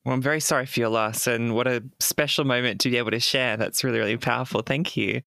[0.05, 3.13] Well, I'm very sorry for your loss, and what a special moment to be able
[3.13, 3.57] to share.
[3.57, 4.63] That's really, really powerful.
[4.63, 5.23] Thank you.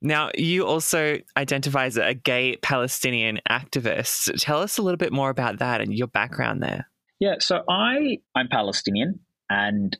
[0.00, 4.32] Now, you also identify as a gay Palestinian activist.
[4.40, 6.88] Tell us a little bit more about that and your background there.
[7.20, 9.96] Yeah, so I I'm Palestinian, and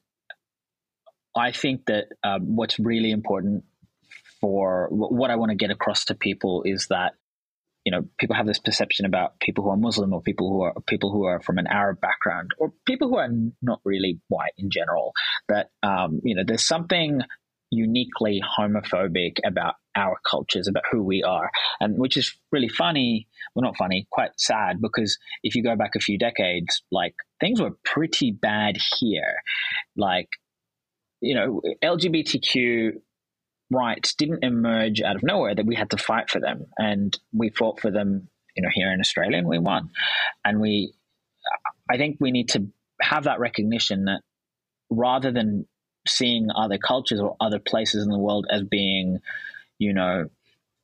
[1.37, 3.65] I think that um, what's really important
[4.41, 7.13] for what I want to get across to people is that
[7.85, 10.75] you know, people have this perception about people who are Muslim or people who are
[10.87, 13.29] people who are from an Arab background or people who are
[13.61, 15.13] not really white in general.
[15.49, 17.23] That um, you know, there's something
[17.71, 23.27] uniquely homophobic about our cultures, about who we are, and which is really funny.
[23.55, 27.61] Well, not funny, quite sad because if you go back a few decades, like things
[27.61, 29.35] were pretty bad here.
[29.97, 30.29] Like,
[31.21, 32.93] you know, LGBTQ
[33.73, 37.51] rights didn't emerge out of nowhere that we had to fight for them and we
[37.51, 39.91] fought for them you know here in australia and we won
[40.45, 40.93] and we
[41.91, 42.67] i think we need to
[43.01, 44.21] have that recognition that
[44.91, 45.67] rather than
[46.07, 49.19] seeing other cultures or other places in the world as being,
[49.79, 50.29] you know,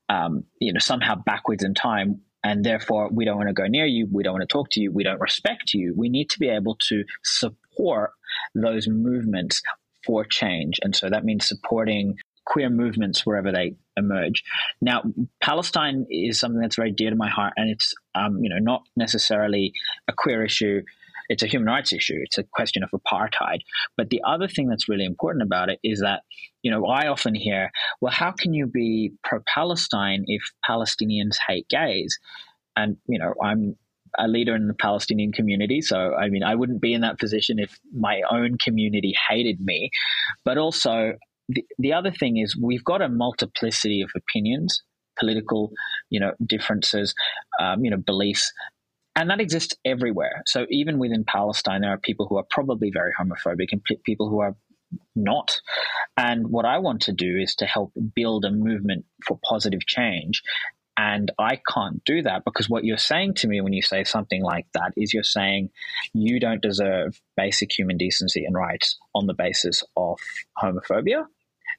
[0.08, 3.84] um, you know, somehow backwards in time, and therefore we don't want to go near
[3.84, 5.92] you, we don't want to talk to you, we don't respect you.
[5.96, 8.12] We need to be able to support
[8.54, 9.60] those movements
[10.06, 12.16] for change, and so that means supporting
[12.48, 14.42] queer movements wherever they emerge.
[14.80, 15.02] Now,
[15.40, 18.82] Palestine is something that's very dear to my heart, and it's um, you know not
[18.96, 19.72] necessarily
[20.08, 20.82] a queer issue
[21.28, 22.18] it's a human rights issue.
[22.22, 23.60] It's a question of apartheid.
[23.96, 26.22] But the other thing that's really important about it is that,
[26.62, 31.68] you know, I often hear, well, how can you be pro Palestine if Palestinians hate
[31.68, 32.18] gays?
[32.76, 33.76] And, you know, I'm
[34.18, 35.82] a leader in the Palestinian community.
[35.82, 39.90] So, I mean, I wouldn't be in that position if my own community hated me.
[40.44, 41.12] But also,
[41.48, 44.82] the, the other thing is we've got a multiplicity of opinions
[45.18, 45.72] political,
[46.10, 47.14] you know, differences,
[47.60, 48.52] um, you know, beliefs,
[49.16, 50.42] and that exists everywhere.
[50.46, 54.40] So even within Palestine, there are people who are probably very homophobic and people who
[54.40, 54.54] are
[55.16, 55.60] not.
[56.16, 60.42] And what I want to do is to help build a movement for positive change.
[60.96, 64.42] And I can't do that because what you're saying to me when you say something
[64.42, 65.70] like that is you're saying
[66.12, 70.18] you don't deserve basic human decency and rights on the basis of
[70.60, 71.24] homophobia.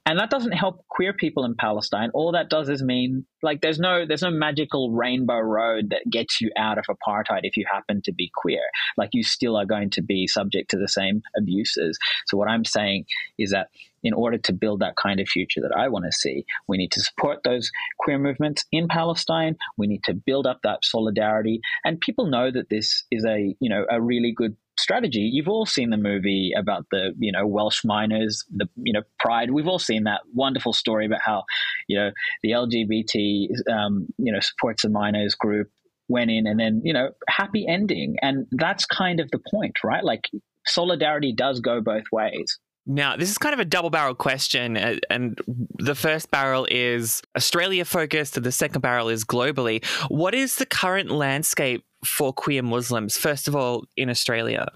[0.10, 2.10] And that doesn't help queer people in Palestine.
[2.15, 6.41] All that does is mean like there's no there's no magical rainbow road that gets
[6.41, 8.63] you out of apartheid if you happen to be queer.
[8.98, 12.00] Like you still are going to be subject to the same abuses.
[12.26, 13.06] So what I'm saying
[13.38, 13.67] is that
[14.02, 16.91] in order to build that kind of future that I want to see, we need
[16.93, 17.69] to support those
[18.00, 19.58] queer movements in Palestine.
[19.78, 23.69] We need to build up that solidarity, and people know that this is a you
[23.69, 25.30] know a really good strategy.
[25.32, 29.52] You've all seen the movie about the you know Welsh miners, the you know Pride.
[29.52, 31.44] We've all seen that wonderful story about how
[31.88, 32.12] you know
[32.44, 35.70] the LGBT um, you know supports the miners group
[36.08, 40.04] went in and then you know happy ending, and that's kind of the point, right?
[40.04, 40.30] Like
[40.65, 42.60] solidarity does go both ways.
[42.86, 44.76] Now, this is kind of a double barrel question.
[44.76, 45.39] Uh, and
[45.78, 49.86] the first barrel is Australia focused, and the second barrel is globally.
[50.08, 54.68] What is the current landscape for queer Muslims, first of all, in Australia?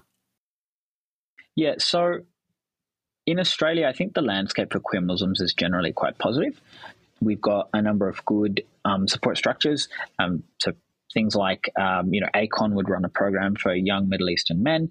[1.56, 2.20] Yeah, so
[3.26, 6.60] in Australia, I think the landscape for queer Muslims is generally quite positive.
[7.20, 9.88] We've got a number of good um, support structures.
[10.18, 10.72] Um, so
[11.14, 14.90] things like, um, you know, ACON would run a program for young Middle Eastern men,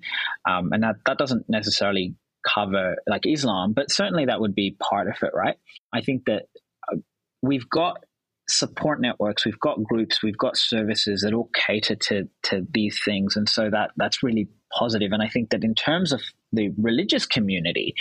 [0.50, 2.16] um, and that that doesn't necessarily
[2.48, 5.56] cover like Islam, but certainly that would be part of it, right?
[5.94, 6.44] I think that
[6.92, 6.98] uh,
[7.42, 8.04] we've got
[8.50, 13.36] support networks, we've got groups, we've got services that all cater to to these things,
[13.36, 15.12] and so that that's really positive.
[15.12, 17.94] And I think that in terms of the religious community,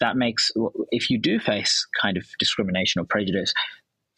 [0.00, 0.50] that makes
[0.90, 3.54] if you do face kind of discrimination or prejudice,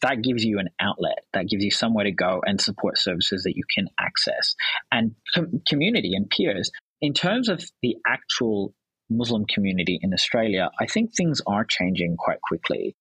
[0.01, 3.55] that gives you an outlet, that gives you somewhere to go and support services that
[3.55, 4.55] you can access,
[4.91, 6.71] and com- community and peers.
[7.01, 8.73] In terms of the actual
[9.09, 12.95] Muslim community in Australia, I think things are changing quite quickly.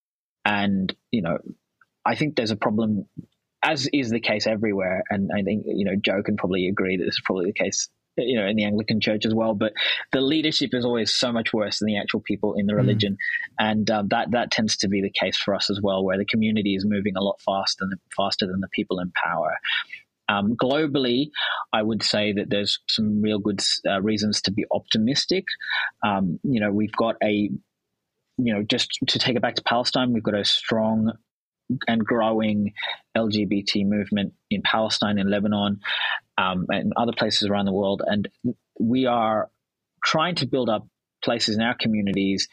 [0.45, 1.39] And, you know,
[2.09, 3.05] I think there's a problem,
[3.63, 5.05] as is the case everywhere.
[5.11, 7.89] And I think, you know, Joe can probably agree that this is probably the case,
[8.17, 9.55] you know, in the Anglican church as well.
[9.55, 9.75] But
[10.13, 12.79] the leadership is always so much worse than the actual people in the hmm.
[12.79, 13.13] religion.
[13.13, 13.71] Mm.
[13.71, 16.25] And um, that, that tends to be the case for us as well, where the
[16.25, 19.59] community is moving a lot faster than, faster than the people in power.
[20.31, 21.31] Um, globally,
[21.73, 25.45] I would say that there's some real good uh, reasons to be optimistic.
[26.07, 27.51] Um, you know, we've got a,
[28.41, 31.13] you know, just to take it back to Palestine, we've got a strong
[31.87, 32.73] and growing
[33.17, 35.81] LGBT movement in Palestine and Lebanon
[36.37, 38.03] um, and other places around the world.
[38.05, 38.29] And
[38.79, 39.51] we are
[40.05, 40.87] trying to build up
[41.23, 42.49] places in our communities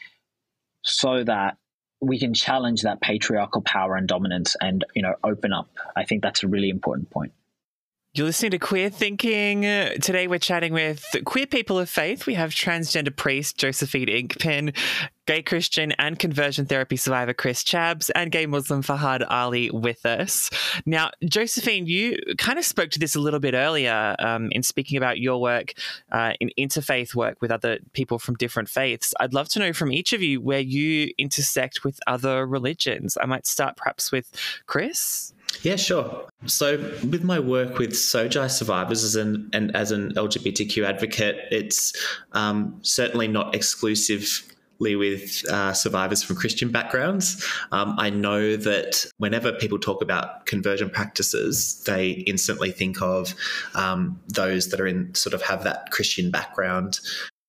[0.82, 1.56] so that
[2.00, 6.22] we can challenge that patriarchal power and dominance and you know open up i think
[6.22, 7.32] that's a really important point
[8.16, 9.60] you're listening to Queer Thinking.
[10.00, 12.24] Today we're chatting with queer people of faith.
[12.24, 14.74] We have transgender priest Josephine Inkpin,
[15.26, 20.50] gay Christian and conversion therapy survivor Chris Csabs, and gay Muslim Fahad Ali with us.
[20.86, 24.96] Now, Josephine, you kind of spoke to this a little bit earlier um, in speaking
[24.96, 25.74] about your work
[26.12, 29.12] uh, in interfaith work with other people from different faiths.
[29.20, 33.18] I'd love to know from each of you where you intersect with other religions.
[33.20, 34.30] I might start perhaps with
[34.66, 35.32] Chris.
[35.62, 36.28] Yeah, sure.
[36.46, 36.76] So,
[37.08, 41.94] with my work with SOGI survivors as an and as an LGBTQ advocate, it's
[42.32, 47.44] um, certainly not exclusively with uh, survivors from Christian backgrounds.
[47.72, 53.34] Um, I know that whenever people talk about conversion practices, they instantly think of
[53.74, 57.00] um, those that are in sort of have that Christian background.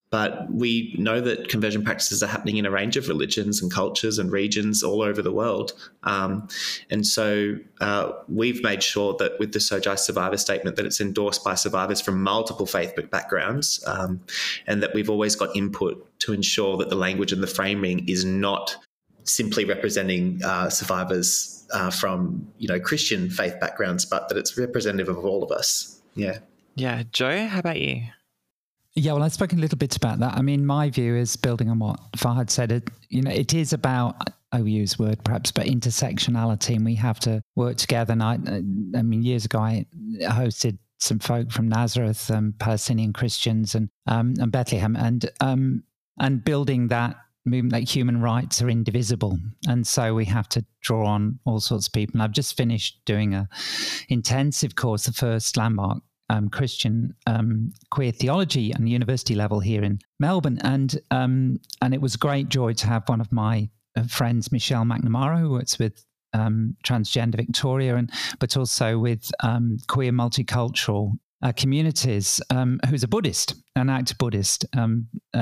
[0.10, 4.18] But we know that conversion practices are happening in a range of religions and cultures
[4.18, 5.74] and regions all over the world.
[6.04, 6.48] Um,
[6.90, 11.44] and so uh, we've made sure that with the SOGI survivor statement that it's endorsed
[11.44, 14.22] by survivors from multiple faith backgrounds um,
[14.66, 18.24] and that we've always got input to ensure that the language and the framing is
[18.24, 18.78] not
[19.26, 25.10] simply representing uh, survivors uh, from you know Christian faith backgrounds, but that it's representative
[25.10, 26.02] of all of us.
[26.16, 26.40] Yeah.
[26.76, 28.04] Yeah, Joe, how about you?
[28.98, 30.34] Yeah, well, I've spoken a little bit about that.
[30.34, 32.72] I mean, my view is building on what Fahad said.
[32.72, 34.16] It, you know, it is about
[34.52, 38.14] I use word perhaps, but intersectionality, and we have to work together.
[38.14, 38.40] And I,
[38.98, 39.86] I mean, years ago, I
[40.22, 45.84] hosted some folk from Nazareth, um, Palestinian Christians, and um, and Bethlehem, and um,
[46.18, 49.38] and building that movement that human rights are indivisible,
[49.68, 52.14] and so we have to draw on all sorts of people.
[52.14, 53.48] And I've just finished doing a
[54.10, 60.00] intensive course, the first landmark um, Christian um, queer theology and university level here in
[60.20, 64.52] Melbourne, and um, and it was great joy to have one of my uh, friends,
[64.52, 71.14] Michelle McNamara, who works with um, Transgender Victoria, and but also with um, queer multicultural
[71.44, 74.66] uh, communities, um, who's a Buddhist, an active Buddhist,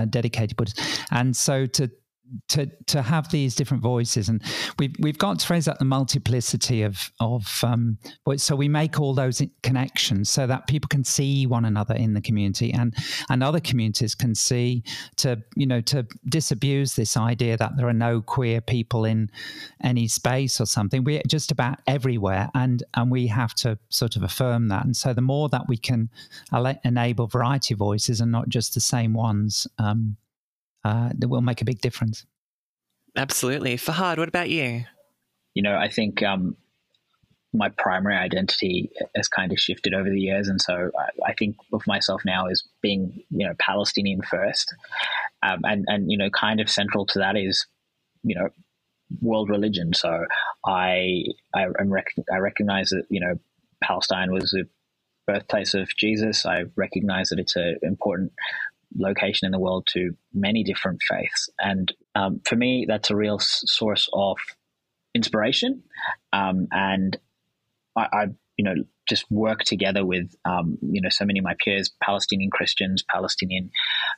[0.10, 0.80] dedicated Buddhist,
[1.12, 1.90] and so to
[2.50, 4.30] to to have these different voices.
[4.30, 4.42] And
[4.80, 7.98] we've we've got to raise up the multiplicity of of um,
[8.38, 12.22] so we make all those connections so that people can see one another in the
[12.22, 12.96] community and
[13.30, 14.84] and other communities can see
[15.18, 19.30] to you know to disabuse this idea that there are no queer people in
[19.84, 21.04] any space or something.
[21.04, 24.86] We're just about everywhere and and we have to sort of affirm that.
[24.86, 26.10] And so the more that we can
[26.84, 30.18] enable variety of voices and not just the same ones um,
[30.86, 32.26] uh, that will make a big difference.
[33.18, 33.76] Absolutely.
[33.76, 34.86] Fahad, what about you?
[35.56, 36.58] You know, I think um,
[37.54, 40.48] my primary identity has kind of shifted over the years.
[40.48, 44.76] And so I, I think of myself now as being, you know, Palestinian first.
[45.42, 47.66] Um, and, and, you know, kind of central to that is,
[48.24, 48.50] you know,
[49.22, 49.94] world religion.
[49.94, 50.26] So
[50.66, 51.24] I,
[51.54, 53.40] I, rec- I recognize that, you know,
[53.82, 54.66] Palestine was the
[55.26, 56.46] birthplace of Jesus.
[56.46, 58.34] I recognize that it's an important
[58.96, 61.50] location in the world to many different faiths.
[61.60, 64.38] And um, for me, that's a real source of
[65.14, 65.84] inspiration.
[66.34, 67.18] Um, and
[67.96, 68.26] I, I,
[68.58, 68.76] you know,
[69.08, 73.70] just work together with, um, you know, so many of my peers, Palestinian Christians, Palestinian,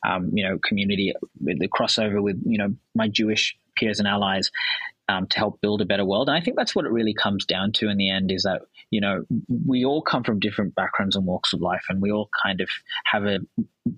[0.07, 4.51] um, you know, community, the crossover with, you know, my Jewish peers and allies
[5.09, 6.27] um, to help build a better world.
[6.29, 8.61] And I think that's what it really comes down to in the end is that,
[8.91, 9.23] you know,
[9.65, 12.69] we all come from different backgrounds and walks of life, and we all kind of
[13.05, 13.39] have a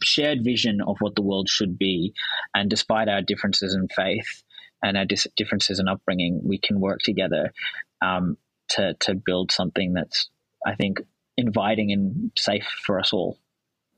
[0.04, 2.14] shared vision of what the world should be.
[2.54, 4.44] And despite our differences in faith
[4.84, 7.54] and our dis- differences in upbringing, we can work together
[8.02, 8.38] um,
[8.70, 10.30] to, to build something that's,
[10.66, 11.00] I think,
[11.38, 13.40] inviting and safe for us all.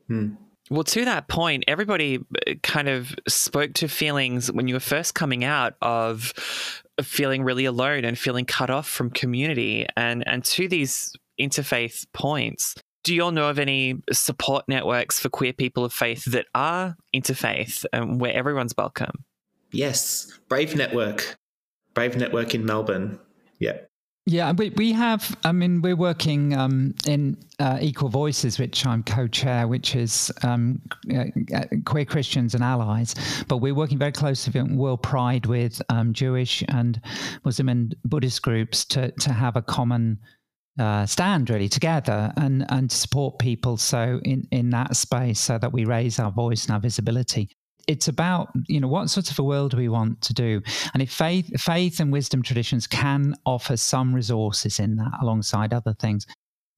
[0.07, 0.36] Hmm.
[0.70, 5.14] Well, to that point, everybody uh, kind of spoke to feelings when you were first
[5.14, 6.34] coming out of
[7.04, 9.88] feeling really alone and feeling cut off from community.
[9.95, 15.30] And and to these interfaith points, do you all know of any support networks for
[15.30, 19.26] queer people of faith that are interfaith and where everyone's welcome?
[19.72, 21.38] Yes, Brave Network,
[21.93, 23.20] Brave Network in Melbourne.
[23.60, 23.78] Yeah.
[24.28, 29.01] Yeah, we, we have, I mean, we're working um, in uh, Equal Voices, which I'm
[29.01, 30.80] co chair, which is um,
[31.11, 33.15] uh, uh, queer Christians and allies.
[33.47, 37.01] But we're working very closely with World Pride with um, Jewish and
[37.43, 40.19] Muslim and Buddhist groups to, to have a common
[40.80, 45.74] uh, stand really together and, and support people so in, in that space so that
[45.74, 47.49] we raise our voice and our visibility
[47.91, 50.61] it's about you know what sort of a world we want to do.
[50.93, 55.93] And if faith faith and wisdom traditions can offer some resources in that alongside other
[55.93, 56.25] things.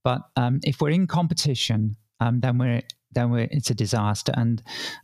[0.03, 4.33] But um, if we're in competition um, then we're then we're it's a disaster.
[4.35, 4.61] And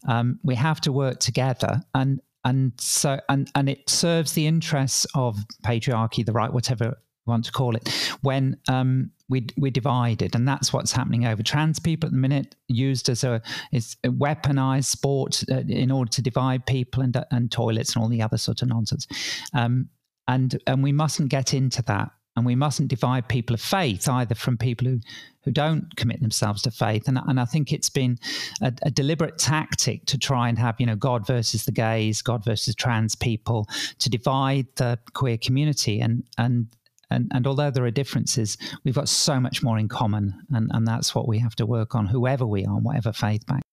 [0.08, 1.82] um, we have to work together.
[1.94, 6.98] And and so and and it serves the interests of patriarchy the right whatever
[7.30, 7.90] want to call it,
[8.22, 12.56] when um, we we're divided, and that's what's happening over trans people at the minute,
[12.68, 17.96] used as a is weaponized sport uh, in order to divide people and and toilets
[17.96, 19.08] and all the other sort of nonsense,
[19.54, 19.90] um,
[20.28, 22.10] and and we mustn't get into that.
[22.36, 25.00] And we mustn't divide people of faith either from people who,
[25.44, 27.08] who don't commit themselves to faith.
[27.10, 28.18] And, and I think it's been
[28.62, 32.46] a, a deliberate tactic to try and have, you know, God versus the gays, God
[32.46, 33.68] versus trans people,
[33.98, 36.00] to divide the queer community.
[36.00, 36.68] And, and
[37.12, 40.34] and, and although there are differences, we've got so much more in common.
[40.52, 43.64] And, and that's what we have to work on, whoever we are, whatever faith back.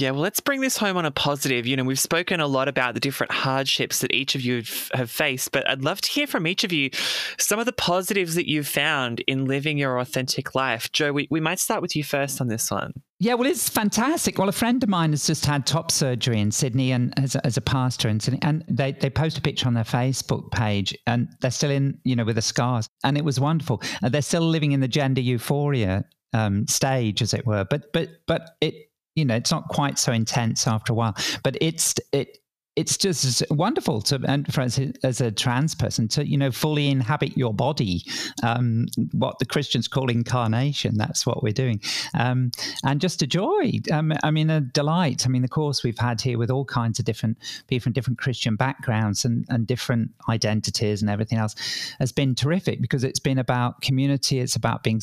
[0.00, 1.66] Yeah, well, let's bring this home on a positive.
[1.66, 4.62] You know, we've spoken a lot about the different hardships that each of you
[4.94, 6.88] have faced, but I'd love to hear from each of you
[7.38, 10.90] some of the positives that you've found in living your authentic life.
[10.92, 12.94] Joe, we, we might start with you first on this one.
[13.18, 14.38] Yeah, well, it's fantastic.
[14.38, 17.46] Well, a friend of mine has just had top surgery in Sydney and as a,
[17.46, 20.96] as a pastor in Sydney, and they, they post a picture on their Facebook page
[21.06, 22.88] and they're still in, you know, with the scars.
[23.04, 23.82] And it was wonderful.
[24.02, 27.66] Uh, they're still living in the gender euphoria um, stage, as it were.
[27.68, 31.56] But, but, but it, you know it's not quite so intense after a while but
[31.60, 32.40] it's it
[32.76, 36.88] it's just wonderful to and for as as a trans person to you know fully
[36.88, 38.02] inhabit your body
[38.42, 40.96] um, what the christians call incarnation.
[40.96, 41.80] That's what we're doing.
[42.14, 42.52] Um,
[42.84, 43.72] and just a joy.
[43.92, 45.26] Um, i mean a delight.
[45.26, 48.18] I mean the course we've had here with all kinds of different people from different
[48.18, 51.54] christian backgrounds and, and different identities and everything else
[51.98, 54.38] has been terrific because it's been about community.
[54.38, 55.00] It's about being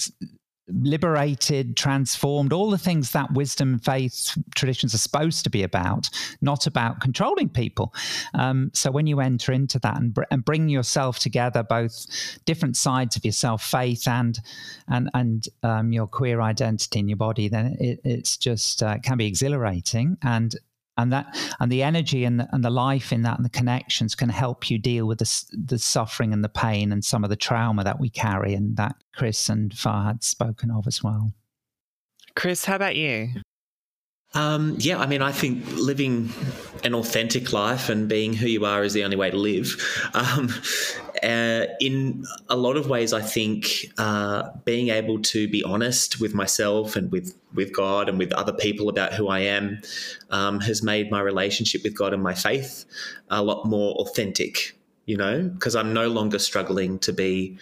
[0.70, 6.09] liberated, transformed, all the things that wisdom, faith, traditions are supposed to be about,
[6.41, 7.93] not about controlling people.
[8.34, 12.05] Um, so when you enter into that and, br- and, bring yourself together, both
[12.45, 14.39] different sides of yourself, faith and
[14.88, 19.18] and and um, your queer identity in your body, then it, it's just uh, can
[19.18, 20.55] be exhilarating and
[20.98, 24.16] and that and the energy and the, and the life in that and the connections
[24.16, 27.36] can help you deal with the, the suffering and the pain and some of the
[27.36, 31.34] trauma that we carry and that chris and Fahad spoken of as well
[32.36, 33.30] chris how about you
[34.34, 36.32] um, yeah, I mean, I think living
[36.84, 39.82] an authentic life and being who you are is the only way to live.
[40.14, 40.54] Um,
[41.24, 46.34] uh, in a lot of ways, I think uh, being able to be honest with
[46.34, 49.82] myself and with with God and with other people about who I am
[50.30, 52.86] um, has made my relationship with God and my faith
[53.30, 54.74] a lot more authentic.
[55.05, 57.57] You know, because I'm no longer struggling to be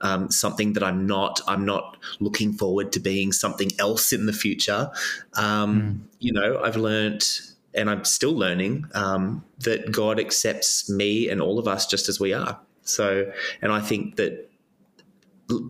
[0.00, 1.40] um, something that I'm not.
[1.46, 4.90] I'm not looking forward to being something else in the future.
[5.34, 6.00] Um, mm.
[6.18, 7.24] You know, I've learned
[7.74, 12.18] and I'm still learning um, that God accepts me and all of us just as
[12.18, 12.58] we are.
[12.88, 13.30] So,
[13.62, 14.50] and I think that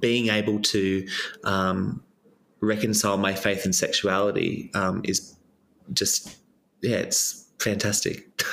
[0.01, 1.07] being able to
[1.45, 2.03] um,
[2.61, 5.37] reconcile my faith and sexuality um, is
[5.93, 6.37] just,
[6.83, 8.27] yeah, it's fantastic.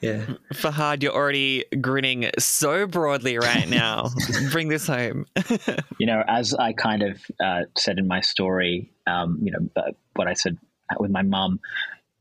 [0.00, 0.24] yeah.
[0.52, 4.10] Fahad, you're already grinning so broadly right now.
[4.50, 5.26] Bring this home.
[5.98, 10.28] you know, as I kind of uh, said in my story, um, you know, what
[10.28, 10.56] I said
[10.98, 11.60] with my mum,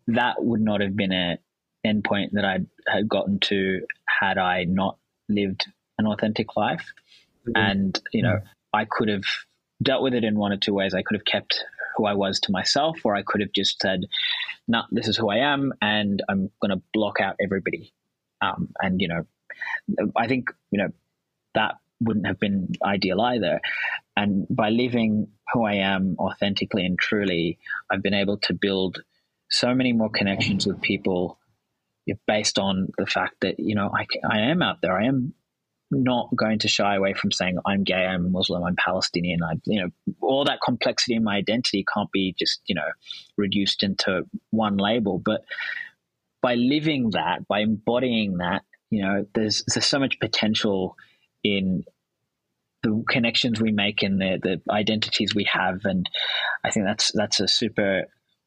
[0.08, 1.38] that would not have been an
[1.86, 4.98] endpoint that I had gotten to had I not
[5.30, 5.66] lived
[5.98, 6.94] an authentic life.
[7.48, 7.52] Mm-hmm.
[7.56, 8.48] And, you know, mm-hmm.
[8.74, 9.24] I could have
[9.82, 10.94] dealt with it in one or two ways.
[10.94, 11.64] I could have kept
[11.96, 14.06] who I was to myself, or I could have just said,
[14.68, 17.94] "No, nah, this is who I am, and I'm going to block out everybody."
[18.42, 19.26] Um, and you know,
[20.16, 20.90] I think you know
[21.54, 23.62] that wouldn't have been ideal either.
[24.16, 27.60] And by living who I am authentically and truly,
[27.92, 29.04] I've been able to build
[29.50, 31.38] so many more connections with people
[32.28, 34.98] based on the fact that you know I, I am out there.
[34.98, 35.34] I am
[35.92, 39.44] not going to shy away from saying I'm gay, I'm Muslim, I'm Palestinian.
[39.44, 39.90] I, you know,
[40.22, 42.88] all that complexity in my identity can't be just you know
[43.38, 45.22] reduced into one label.
[45.24, 45.44] But
[46.42, 50.96] by living that, by embodying that, you know, there's there's so much potential
[51.44, 51.84] in
[52.84, 56.10] the connections we make and the the identities we have, and
[56.64, 58.04] I think that's that's a super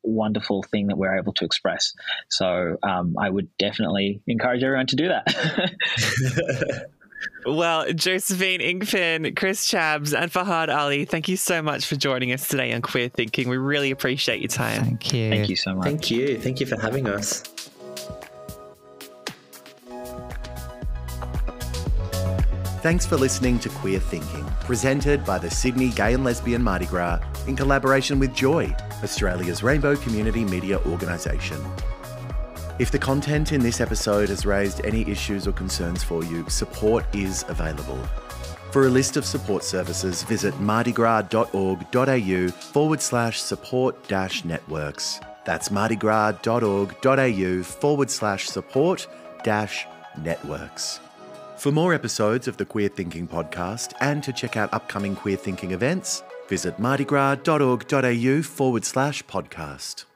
[0.06, 1.94] wonderful thing that we're able to express.
[2.28, 6.86] So um, I would definitely encourage everyone to do that.
[7.44, 12.48] Well, Josephine Inkpin, Chris Csabs, and Fahad Ali, thank you so much for joining us
[12.48, 13.48] today on Queer Thinking.
[13.48, 14.82] We really appreciate your time.
[14.82, 15.30] Thank you.
[15.30, 15.84] Thank you so much.
[15.84, 16.40] Thank you.
[16.40, 17.42] Thank you for having us.
[22.82, 27.20] Thanks for listening to Queer Thinking, presented by the Sydney Gay and Lesbian Mardi Gras
[27.46, 31.58] in collaboration with Joy, Australia's Rainbow Community Media Organisation.
[32.78, 37.06] If the content in this episode has raised any issues or concerns for you, support
[37.14, 37.98] is available.
[38.70, 45.20] For a list of support services, visit mardigras.org.au forward slash support dash networks.
[45.46, 49.06] That's mardigras.org.au forward slash support
[49.42, 49.86] dash
[50.20, 51.00] networks.
[51.56, 55.70] For more episodes of the Queer Thinking podcast and to check out upcoming queer thinking
[55.70, 60.15] events, visit mardigras.org.au forward slash podcast.